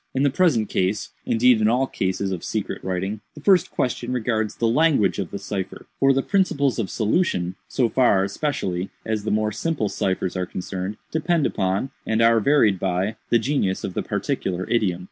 [0.15, 5.19] "In the present case—indeed in all cases of secret writing—the first question regards the language
[5.19, 9.89] of the cipher; for the principles of solution, so far, especially, as the more simple
[9.89, 14.99] ciphers are concerned, depend upon, and are varied by, the genius of the particular idiom.